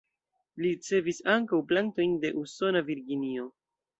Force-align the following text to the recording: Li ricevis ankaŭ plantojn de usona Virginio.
Li 0.61 0.69
ricevis 0.75 1.19
ankaŭ 1.33 1.59
plantojn 1.73 2.17
de 2.25 2.33
usona 2.43 2.83
Virginio. 2.91 3.49